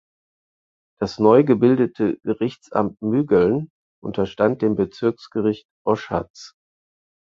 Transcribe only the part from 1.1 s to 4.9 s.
neu gebildete Gerichtsamt Mügeln unterstand dem